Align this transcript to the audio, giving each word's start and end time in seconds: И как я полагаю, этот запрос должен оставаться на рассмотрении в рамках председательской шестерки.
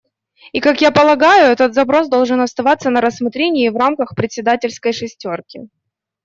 И 0.51 0.61
как 0.61 0.81
я 0.81 0.89
полагаю, 0.89 1.51
этот 1.51 1.75
запрос 1.75 2.07
должен 2.09 2.41
оставаться 2.41 2.89
на 2.89 3.01
рассмотрении 3.01 3.69
в 3.69 3.77
рамках 3.77 4.15
председательской 4.15 4.93
шестерки. 4.93 5.69